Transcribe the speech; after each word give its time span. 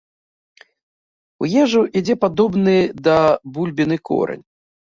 У 1.41 1.49
ежу 1.65 1.83
ідзе 2.01 2.15
падобны 2.25 2.75
да 3.11 3.19
бульбіны 3.53 3.97
корань. 4.13 4.45